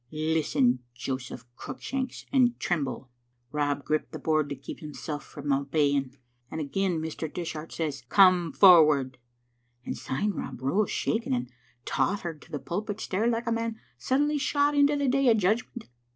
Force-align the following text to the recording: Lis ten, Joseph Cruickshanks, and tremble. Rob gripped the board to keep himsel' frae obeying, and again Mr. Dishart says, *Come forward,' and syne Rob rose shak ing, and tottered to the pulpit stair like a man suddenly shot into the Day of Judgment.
Lis 0.11 0.53
ten, 0.53 0.79
Joseph 0.95 1.45
Cruickshanks, 1.55 2.25
and 2.33 2.59
tremble. 2.59 3.11
Rob 3.51 3.85
gripped 3.85 4.11
the 4.11 4.17
board 4.17 4.49
to 4.49 4.55
keep 4.55 4.79
himsel' 4.79 5.19
frae 5.19 5.43
obeying, 5.47 6.15
and 6.49 6.59
again 6.59 6.99
Mr. 6.99 7.31
Dishart 7.31 7.71
says, 7.71 8.01
*Come 8.09 8.51
forward,' 8.51 9.19
and 9.85 9.95
syne 9.95 10.31
Rob 10.31 10.59
rose 10.59 10.89
shak 10.89 11.27
ing, 11.27 11.35
and 11.35 11.51
tottered 11.85 12.41
to 12.41 12.51
the 12.51 12.57
pulpit 12.57 12.99
stair 12.99 13.27
like 13.27 13.45
a 13.45 13.51
man 13.51 13.79
suddenly 13.99 14.39
shot 14.39 14.73
into 14.73 14.95
the 14.95 15.07
Day 15.07 15.29
of 15.29 15.37
Judgment. 15.37 15.87